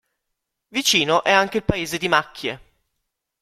Vicino 0.71 1.21
è 1.23 1.29
anche 1.31 1.57
il 1.57 1.63
paese 1.63 1.99
di 1.99 2.07
Macchie. 2.07 2.61